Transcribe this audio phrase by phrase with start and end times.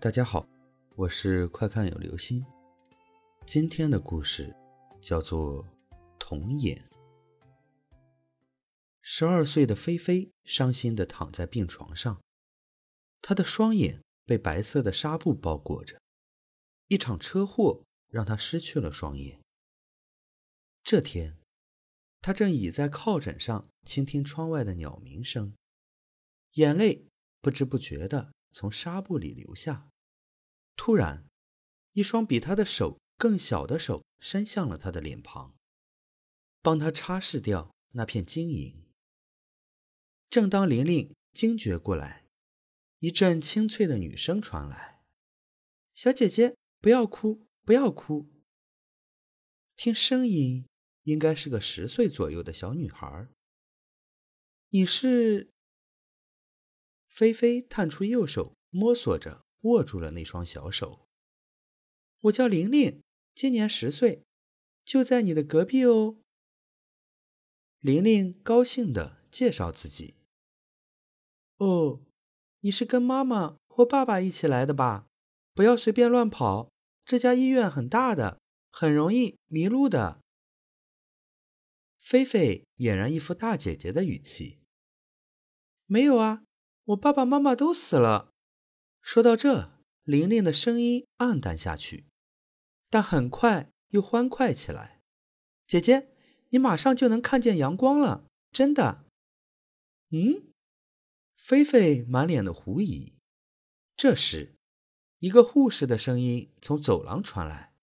[0.00, 0.48] 大家好，
[0.94, 2.46] 我是快看有流星。
[3.44, 4.54] 今天的故事
[5.00, 5.64] 叫做
[6.20, 6.88] 《童眼》。
[9.02, 12.22] 十二岁的菲菲伤心地躺在病床上，
[13.20, 16.00] 她的双眼被白色的纱布包裹着。
[16.86, 19.40] 一场车祸让她失去了双眼。
[20.84, 21.36] 这天，
[22.20, 25.56] 她正倚在靠枕上倾听窗外的鸟鸣声，
[26.52, 27.08] 眼泪
[27.40, 29.90] 不知不觉地从纱布里流下。
[30.76, 31.28] 突然，
[31.92, 35.54] 一双比她的手更小的手伸向了她的脸庞，
[36.62, 38.84] 帮她擦拭掉那片晶莹。
[40.30, 42.26] 正当玲玲惊觉过来，
[42.98, 45.02] 一阵清脆的女声传来
[45.94, 48.28] ：“小姐姐，不要哭，不要哭。”
[49.74, 50.66] 听声音，
[51.04, 53.28] 应该是个十岁左右的小女孩。
[54.70, 55.50] 你是？
[57.08, 61.08] 菲菲探出右手，摸索着握住了那双小手。
[62.22, 63.02] 我叫玲玲，
[63.34, 64.22] 今年十岁，
[64.84, 66.16] 就在你的隔壁哦。
[67.80, 70.14] 玲玲高兴地介绍自己。
[71.58, 72.00] 哦，
[72.60, 75.06] 你是跟妈妈或爸爸一起来的吧？
[75.54, 76.70] 不要随便乱跑，
[77.04, 80.20] 这家医院很大的，很容易迷路的。
[81.96, 84.60] 菲菲俨然一副大姐姐的语气。
[85.86, 86.44] 没有啊，
[86.88, 88.32] 我爸爸妈妈都死了。
[89.02, 89.72] 说到这，
[90.04, 92.06] 玲玲的声音暗淡下去，
[92.88, 95.02] 但很快又欢快起来。
[95.66, 96.08] 姐姐，
[96.48, 99.04] 你马上就能看见阳光了，真的。
[100.10, 100.44] 嗯。
[101.36, 103.14] 菲菲满脸的狐疑。
[103.94, 104.54] 这时，
[105.18, 107.74] 一个护士的声音从走廊传来：“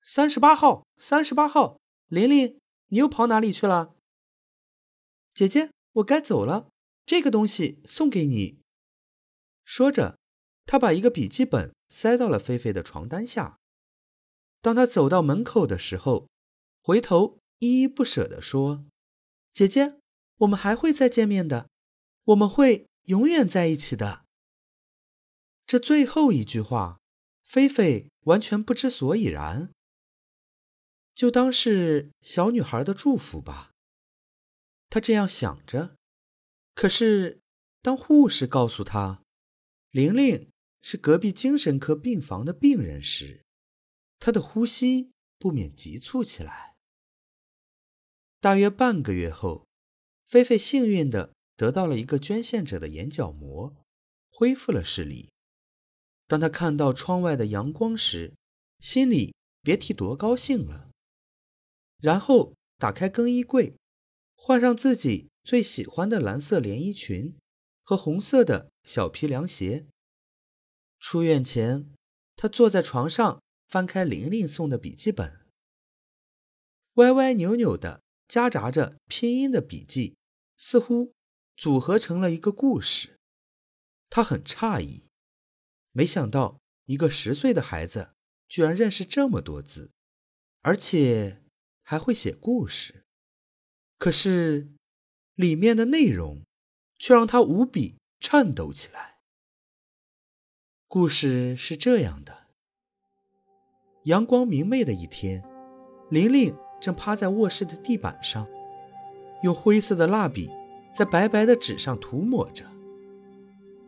[0.00, 3.96] 三十八号，三十八号，玲玲，你又跑哪里去了？”
[5.34, 6.70] 姐姐，我该走了，
[7.06, 8.58] 这个东西送给你。
[9.64, 10.18] 说着，
[10.66, 13.58] 他把一个笔记本塞到了菲菲的床单下。
[14.60, 16.28] 当他走到门口的时候，
[16.82, 18.84] 回头依依不舍地说
[19.52, 19.98] ：“姐姐，
[20.38, 21.68] 我们还会再见面的。”
[22.28, 24.24] 我们会永远在一起的。
[25.66, 26.98] 这最后一句话，
[27.42, 29.70] 菲菲完全不知所以然，
[31.14, 33.72] 就当是小女孩的祝福吧。
[34.88, 35.96] 她这样想着。
[36.74, 37.40] 可是，
[37.80, 39.22] 当护士告诉她，
[39.90, 40.50] 玲玲
[40.82, 43.44] 是隔壁精神科病房的病人时，
[44.18, 46.74] 她的呼吸不免急促起来。
[48.40, 49.66] 大约半个月后，
[50.26, 51.32] 菲菲幸运的。
[51.56, 53.76] 得到了一个捐献者的眼角膜，
[54.28, 55.30] 恢复了视力。
[56.26, 58.34] 当他看到窗外的阳光时，
[58.80, 60.90] 心里别提多高兴了。
[61.98, 63.76] 然后打开更衣柜，
[64.34, 67.36] 换上自己最喜欢的蓝色连衣裙
[67.82, 69.86] 和红色的小皮凉鞋。
[70.98, 71.92] 出院前，
[72.34, 75.46] 他坐在床上，翻开玲玲送的笔记本，
[76.94, 80.16] 歪歪扭扭的夹杂着拼音的笔记，
[80.56, 81.12] 似乎。
[81.56, 83.16] 组合成了一个故事，
[84.10, 85.04] 他很诧异，
[85.92, 88.12] 没想到一个十岁的孩子
[88.48, 89.92] 居然认识这么多字，
[90.62, 91.44] 而且
[91.84, 93.04] 还会写故事。
[93.98, 94.73] 可是
[95.34, 96.42] 里面的内容
[96.98, 99.16] 却让他无比颤抖起来。
[100.88, 102.46] 故事是这样的：
[104.04, 105.44] 阳光明媚的一天，
[106.10, 108.46] 玲玲正趴在卧室的地板上，
[109.42, 110.50] 用灰色的蜡笔。
[110.94, 112.64] 在白白的纸上涂抹着。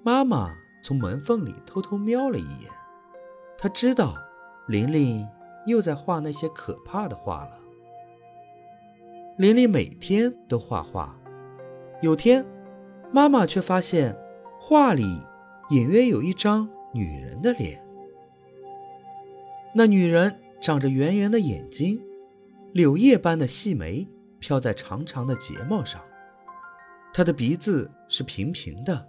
[0.03, 0.53] 妈妈
[0.83, 2.69] 从门缝里偷偷瞄了一眼，
[3.57, 4.17] 她知道
[4.67, 5.25] 玲玲
[5.69, 7.61] 又在画那些可怕的画了。
[9.39, 11.17] 玲玲每天都画画，
[12.03, 12.45] 有天，
[13.13, 14.17] 妈妈却发现
[14.61, 15.05] 画里
[15.71, 17.83] 隐约有一张女人的脸。
[19.75, 22.01] 那女人长着圆圆的眼睛，
[22.73, 24.07] 柳叶般的细眉
[24.39, 26.01] 飘在长长的睫毛上。
[27.13, 29.09] 她的鼻子是平平的，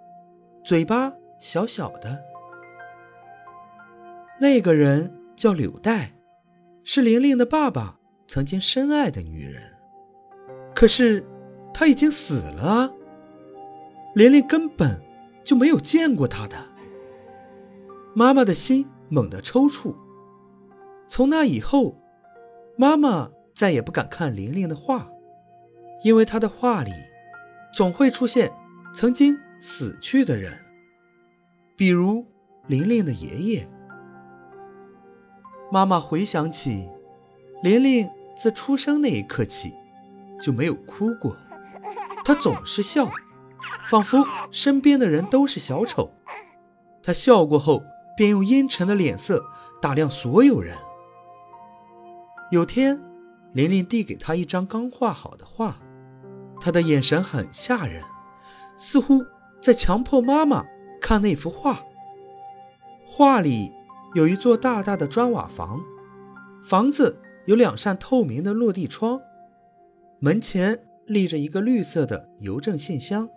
[0.64, 2.18] 嘴巴小小的。
[4.40, 6.12] 那个人叫柳带，
[6.84, 9.62] 是玲玲的爸爸曾经深爱的女人。
[10.74, 11.26] 可是
[11.80, 12.92] 他已经死了，
[14.16, 15.00] 玲玲根本
[15.44, 16.58] 就没有见过他的。
[18.16, 19.94] 妈妈的心猛地抽搐。
[21.08, 21.96] 从那以后，
[22.78, 25.08] 妈妈再也不敢看玲玲的画，
[26.04, 26.92] 因为她的画里。
[27.76, 28.52] 总会出现
[28.92, 30.58] 曾经死去的人，
[31.76, 32.26] 比如
[32.66, 33.70] 玲玲的爷爷。
[35.72, 36.90] 妈妈回想起，
[37.62, 39.76] 玲玲自出生那一刻起
[40.42, 41.38] 就没有哭过，
[42.28, 43.10] 他总是笑，
[43.86, 44.22] 仿佛
[44.52, 46.12] 身边的人都是小丑。
[47.02, 47.82] 他笑过后，
[48.18, 49.46] 便用阴沉的脸色
[49.82, 50.76] 打量所有人。
[52.52, 53.02] 有天，
[53.54, 55.78] 玲玲递给他一张刚画好的画，
[56.60, 58.04] 他的眼神很吓人，
[58.76, 59.24] 似乎
[59.62, 60.66] 在强迫妈妈
[61.00, 61.80] 看那幅画。
[63.06, 63.72] 画里
[64.16, 65.80] 有一座大大的砖瓦房，
[66.62, 69.22] 房子有两扇透明的落地窗，
[70.20, 70.78] 门前
[71.08, 73.30] 立着一个绿色的邮政信箱。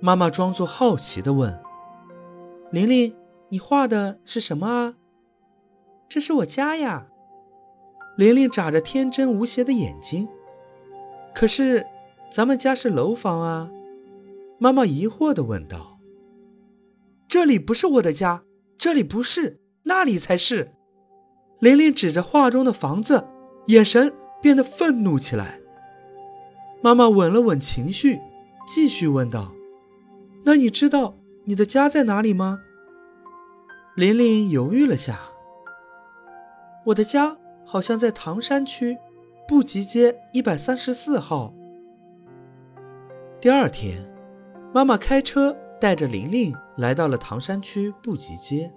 [0.00, 1.58] 妈妈装作好奇地问
[2.70, 3.16] ：“玲玲，
[3.48, 4.94] 你画的是什么啊
[6.08, 7.08] ？”“这是我家呀。”
[8.16, 10.28] 玲玲眨着天真无邪的眼睛。
[11.34, 11.86] “可是，
[12.30, 13.70] 咱们家是楼房啊。”
[14.60, 15.98] 妈妈疑惑地问道。
[17.26, 18.44] “这里不是我的家，
[18.78, 20.72] 这里不是，那里才是。”
[21.60, 23.26] 玲玲指着画中的房子，
[23.68, 24.12] 眼神
[24.42, 25.60] 变得愤怒起来。
[26.84, 28.20] 妈妈稳了稳情绪，
[28.66, 29.54] 继续问道。
[30.44, 32.60] 那你知道你的家在哪里吗？
[33.96, 35.18] 琳琳犹豫了下。
[36.84, 38.98] 我的家好像在唐山区
[39.48, 41.54] 布吉街一百三十四号。
[43.40, 44.06] 第二天，
[44.74, 48.70] 妈妈开车带着琳琳来到了唐山区布吉街，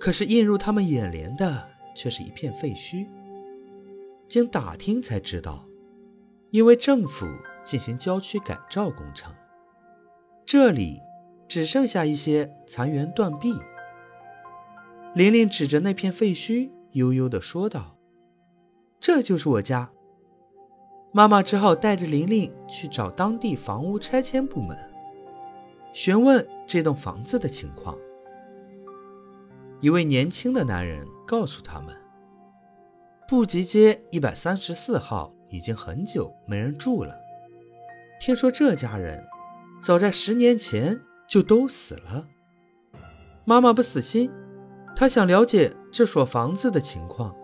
[0.00, 3.06] 可是映入他们眼帘的却是一片废墟。
[4.26, 5.64] 经打听才知道，
[6.52, 7.26] 因为政府
[7.64, 9.34] 进行郊区改造工程。
[10.44, 11.00] 这里
[11.48, 13.58] 只剩下一些残垣断壁。
[15.14, 17.96] 玲玲指着那片废墟，悠悠地说道
[19.00, 19.90] ：“这就是我家。”
[21.10, 24.78] 妈妈只好带着玲玲去找当地房屋拆迁部门，
[25.94, 27.96] 询问这栋房子的情况。
[29.80, 31.96] 一位年轻的男人告诉他们
[33.26, 37.14] ：“布吉街一百三十四号已经很久没人住了，
[38.18, 39.24] 听说这家人……”
[39.82, 42.24] 早在十年前就都死了。
[43.44, 44.30] 妈妈不死心，
[44.94, 47.34] 她想了解这所房子的情况，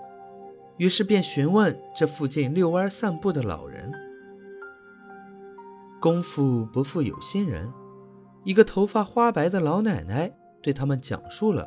[0.77, 3.91] 于是便询问这附近遛弯散步的老人。
[6.01, 7.73] 功夫不负有心人，
[8.45, 10.33] 一个头发花白的老奶奶
[10.63, 11.67] 对他们讲述了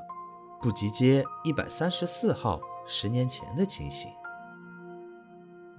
[0.61, 4.09] 布吉街一百三十四号十年前的情形。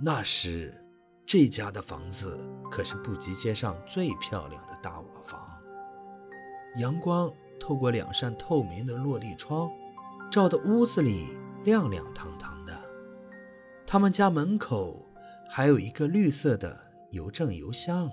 [0.05, 0.79] 那时。
[1.25, 2.39] 这家的房子
[2.69, 5.41] 可是布吉街上最漂亮的大瓦房，
[6.77, 9.71] 阳光透过两扇透明的落地窗，
[10.31, 11.29] 照得屋子里
[11.65, 12.77] 亮亮堂堂的。
[13.87, 15.07] 他们家门口
[15.49, 16.77] 还有一个绿色的
[17.13, 18.11] 邮政邮箱。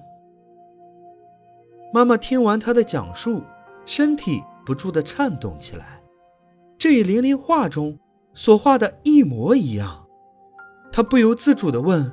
[1.91, 3.41] 妈妈听完他的讲述，
[3.85, 5.99] 身体不住地颤动起来，
[6.77, 7.97] 这与玲玲画中
[8.35, 10.05] 所画的一模一样。
[10.91, 12.11] 他不由自主地问。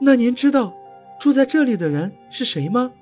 [0.00, 0.74] 那您知道
[1.18, 2.92] 住在这里的人是谁吗？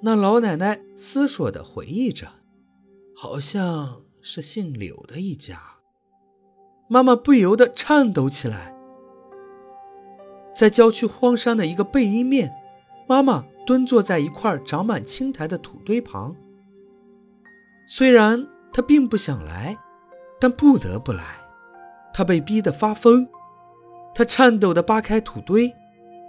[0.00, 2.28] 那老奶奶思索地回忆着，
[3.14, 5.60] 好像是姓柳的一家。
[6.88, 8.74] 妈妈不由得颤抖起来。
[10.54, 12.52] 在郊区荒山的一个背阴面，
[13.06, 16.34] 妈妈蹲坐在一块长满青苔的土堆旁。
[17.88, 19.76] 虽然她并不想来，
[20.40, 21.24] 但不得不来。
[22.12, 23.28] 她被逼得发疯。
[24.18, 25.72] 他颤抖地扒开土堆，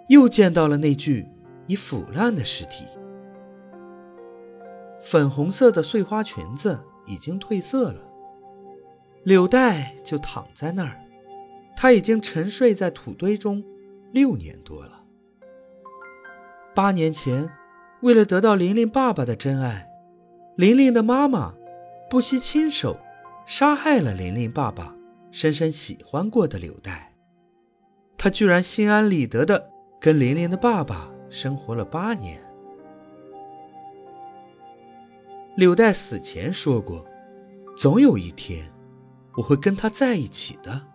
[0.09, 1.27] 又见到了那具
[1.65, 2.85] 已腐烂的尸体。
[5.01, 7.99] 粉红色的碎花裙子已经褪色了，
[9.23, 10.99] 柳带就躺在那儿。
[11.75, 13.63] 他已经沉睡在土堆中
[14.11, 15.03] 六年多了。
[16.75, 17.49] 八年前，
[18.03, 19.89] 为了得到玲玲爸爸的真爱，
[20.57, 21.55] 玲玲的妈妈
[22.07, 22.99] 不惜亲手
[23.47, 24.95] 杀害了玲玲爸爸
[25.31, 27.08] 深深喜欢过的柳带。
[28.21, 32.37] 他居然心安理得的跟琳琳的爸爸生活了八年。
[35.55, 37.05] 柳带死前说过
[37.77, 38.69] ：“总有一天，
[39.37, 40.87] 我会跟他在一起的。”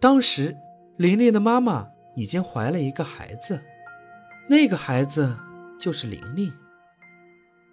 [0.00, 0.56] 当时，
[0.96, 3.60] 琳琳的妈妈已经怀了一个孩子，
[4.48, 5.36] 那个孩子
[5.76, 6.52] 就是琳琳。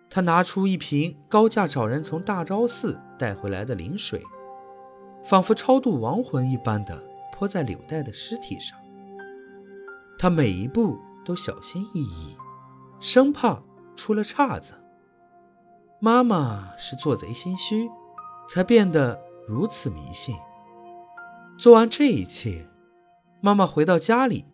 [0.09, 4.21] 她拿出一瓶高价找人从大昭寺带回来的灵水，
[5.23, 7.10] 仿佛超度亡魂一般的。
[7.41, 8.77] 泼在柳带的尸体上，
[10.19, 12.37] 他每一步都小心翼翼，
[12.99, 13.59] 生怕
[13.95, 14.75] 出了岔子。
[15.99, 17.89] 妈妈是做贼心虚，
[18.47, 20.35] 才变得如此迷信。
[21.57, 22.67] 做完这一切，
[23.41, 24.45] 妈妈回到家里，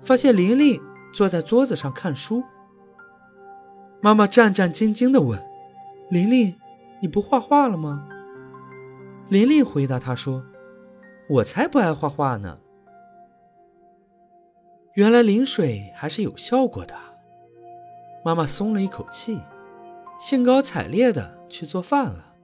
[0.00, 0.80] 发现玲玲
[1.12, 2.42] 坐在桌子上看书。
[4.00, 5.38] 妈妈战战兢兢地问
[6.08, 6.58] ：“玲玲，
[7.02, 8.08] 你不画画了吗？”
[9.28, 10.42] 玲玲回答她说。
[11.30, 12.58] 我才不爱画画呢！
[14.94, 16.96] 原来淋水还是有效果的。
[18.24, 19.38] 妈妈松了一口气，
[20.18, 22.34] 兴高采烈的去做饭了。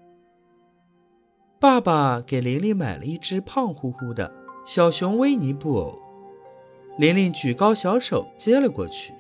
[1.58, 4.32] 爸爸给玲玲买了一只胖乎乎的
[4.64, 6.00] 小熊维尼布偶，
[6.96, 9.12] 玲玲举高小手接了过去，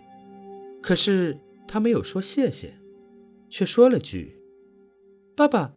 [0.80, 2.74] 可是她没有说谢谢，
[3.48, 4.40] 却说了句
[5.36, 5.72] ：“爸爸，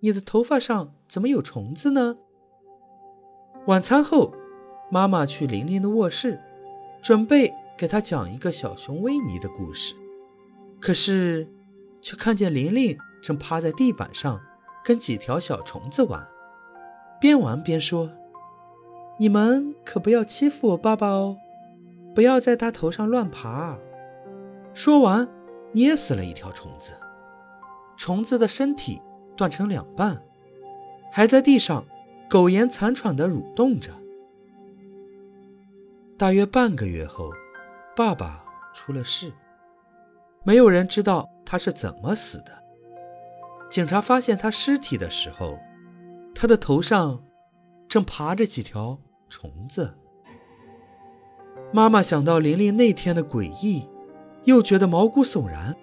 [0.00, 2.16] 你的头发上怎么有虫子呢？”
[3.66, 4.32] 晚餐后，
[4.90, 6.40] 妈妈去玲玲的卧室，
[7.02, 9.94] 准备给她讲一个小熊维尼的故事，
[10.80, 11.48] 可是
[12.00, 14.40] 却看见玲玲正趴在地板上。
[14.84, 16.24] 跟几条小虫子玩，
[17.20, 18.08] 边玩边说
[19.18, 21.36] ：“你们可不要欺负我爸爸哦，
[22.14, 23.76] 不要在他头上乱爬。”
[24.72, 25.28] 说完，
[25.72, 26.92] 捏死了一条虫子，
[27.96, 29.02] 虫子的身体
[29.36, 30.22] 断成两半，
[31.10, 31.84] 还在地上
[32.28, 33.92] 苟延残喘地蠕动着。
[36.18, 37.30] 大约半个月后，
[37.94, 39.32] 爸爸出了事，
[40.44, 42.62] 没有人知道他是怎么死的。
[43.68, 45.58] 警察发现他尸体的时候，
[46.34, 47.22] 他的头上
[47.88, 49.94] 正爬着几条虫子。
[51.72, 53.88] 妈妈想到玲玲那天的诡异，
[54.44, 55.76] 又觉得毛骨悚然。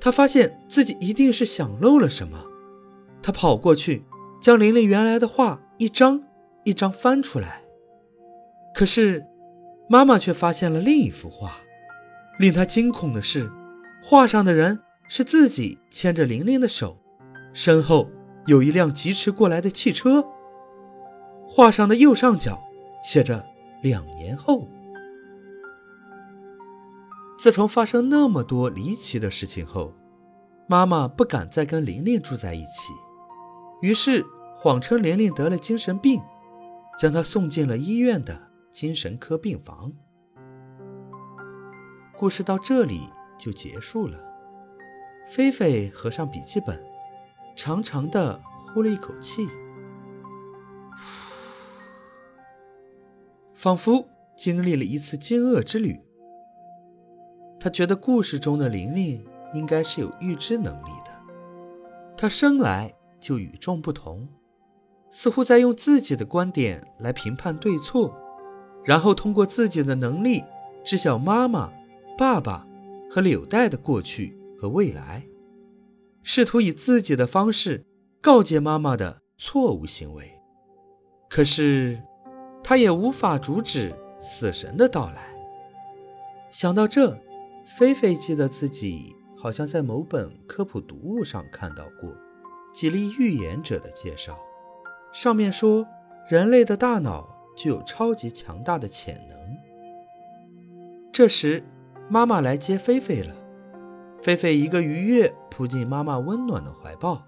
[0.00, 2.44] 她发现自己一定是想漏了什么。
[3.22, 4.04] 她跑过去，
[4.40, 6.22] 将玲玲原来的话一张
[6.64, 7.62] 一张翻出来。
[8.74, 9.24] 可是，
[9.88, 11.52] 妈妈却发现了另一幅画。
[12.38, 13.50] 令她惊恐的是，
[14.02, 16.98] 画上的人是自己牵着玲玲的手。
[17.52, 18.10] 身后
[18.46, 20.24] 有一辆疾驰过来的汽车。
[21.46, 22.60] 画上的右上角
[23.04, 23.44] 写着
[23.80, 24.68] “两年后”。
[27.38, 29.94] 自从发生那么多离奇的事情后，
[30.66, 32.92] 妈妈不敢再跟玲玲住在一起，
[33.82, 34.24] 于是
[34.64, 36.22] 谎称玲玲得了精神病，
[36.98, 39.92] 将她送进了医院的精神科病房。
[42.16, 44.18] 故事到这里就结束了。
[45.28, 46.82] 菲菲合上笔记本。
[47.54, 48.40] 长长的
[48.72, 49.46] 呼了一口气，
[53.52, 56.00] 仿佛经历了一次惊愕之旅。
[57.60, 61.12] 他觉得故事中的玲玲应该是有预知能力的，
[62.16, 64.26] 她生来就与众不同，
[65.16, 68.12] 似乎在用自己的观点来评判对错，
[68.82, 70.42] 然后通过自己的能力
[70.84, 71.72] 知晓妈妈、
[72.18, 72.66] 爸爸
[73.08, 75.24] 和柳带的过去和未来。
[76.24, 77.84] 试图以自己的方式
[78.20, 80.28] 告诫妈妈的错误行为，
[81.30, 82.02] 可是
[82.64, 85.32] 他也无法阻止死神的到来。
[86.50, 87.16] 想到这，
[87.78, 92.12] 菲菲记得自己好像在某本科普读物上看到过
[92.72, 94.36] 几例预言者的介绍，
[95.14, 95.86] 上面说
[96.28, 97.24] 人类的大脑
[97.56, 99.38] 具有超级强大的潜能。
[101.12, 101.62] 这时，
[102.08, 103.32] 妈妈来接菲菲了。
[104.20, 107.22] 菲菲一个愉悦，扑进妈妈温暖的怀抱。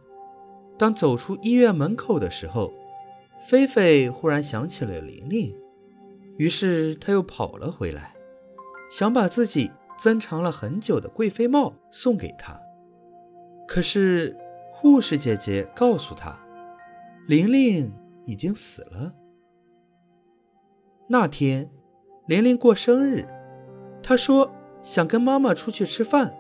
[0.76, 2.72] 当走出医院门口的时候，
[3.38, 5.56] 菲菲忽然想起了玲玲，
[6.38, 8.16] 于是她又跑了回来，
[8.90, 12.60] 想把自己珍藏了很久的贵妃帽送给她。
[13.68, 14.36] 可是
[14.72, 16.36] 护士姐姐告诉她，
[17.26, 17.92] 玲玲
[18.24, 19.12] 已经死了。
[21.08, 21.68] 那天，
[22.26, 23.26] 玲玲过生日，
[24.00, 26.32] 她说想跟妈妈出去吃饭。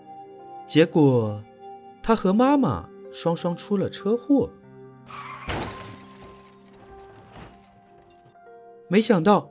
[0.64, 1.42] 结果，
[2.02, 4.50] 他和妈妈双双出了车祸。
[8.88, 9.50] 没想到，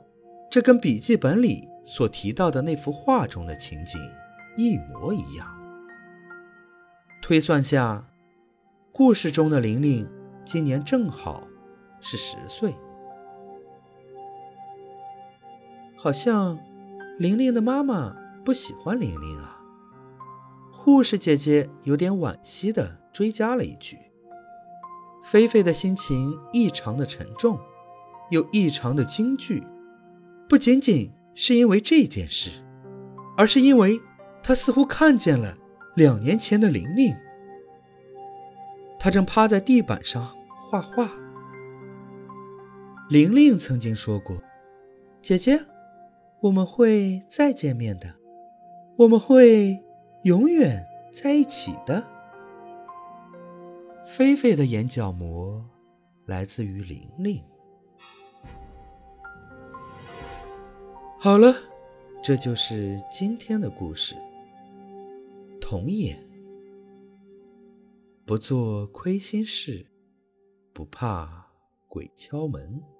[0.50, 4.00] 这跟笔记本里所提到的那幅画中的情景
[4.56, 5.46] 一模一样。
[7.22, 8.06] 推算下，
[8.92, 10.06] 故事中的玲玲
[10.46, 11.42] 今年正好
[12.00, 12.72] 是十岁。
[15.96, 16.56] 好像
[17.18, 19.60] 玲玲的妈妈不喜欢玲玲啊。
[20.70, 23.98] 护士姐姐有点惋惜地追加了一句
[25.24, 27.58] ：“菲菲的心情异常的沉重，
[28.30, 29.66] 又异常的惊惧，
[30.48, 32.62] 不仅仅是因为这件事，
[33.36, 34.00] 而是因为
[34.44, 35.56] 她似乎看见了
[35.96, 37.12] 两年前的玲玲。
[38.96, 40.35] 她正趴在地板上
[40.68, 41.10] 画画。
[43.08, 44.40] 玲玲曾经说过
[45.22, 45.58] ：‘姐姐，
[46.40, 48.14] 我们会再见面的，
[48.96, 49.82] 我们会。’”
[50.26, 52.04] 永远在一起的。
[54.04, 55.64] 菲菲的眼角膜
[56.24, 57.40] 来自于玲玲。
[61.20, 61.54] 好了，
[62.24, 64.16] 这就是今天的故事。
[65.60, 66.18] 童言：
[68.24, 69.86] 不做亏心事，
[70.76, 71.46] 不怕
[71.88, 72.95] 鬼敲门。